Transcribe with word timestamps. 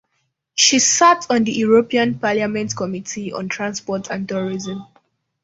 She 0.55 0.79
sat 0.79 1.27
on 1.29 1.43
the 1.43 1.51
European 1.51 2.17
Parliament's 2.17 2.73
Committee 2.73 3.31
on 3.33 3.49
Transport 3.49 4.09
and 4.09 4.27
Tourism. 4.27 4.87